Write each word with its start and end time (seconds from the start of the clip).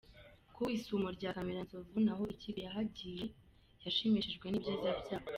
Ku 0.55 0.63
isumo 0.77 1.07
rya 1.17 1.31
Kamiranzovu 1.35 1.97
naho 2.05 2.23
ikipe 2.33 2.59
yahagiye 2.67 3.23
yashimishijwe 3.83 4.45
n’ibyiza 4.49 4.89
byaho. 5.01 5.27